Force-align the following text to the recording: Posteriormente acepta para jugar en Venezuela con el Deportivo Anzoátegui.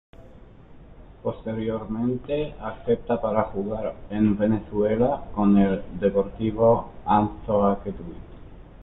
Posteriormente 1.21 2.55
acepta 2.59 3.21
para 3.21 3.43
jugar 3.43 3.93
en 4.09 4.35
Venezuela 4.35 5.25
con 5.35 5.55
el 5.59 5.83
Deportivo 5.99 6.89
Anzoátegui. 7.05 8.15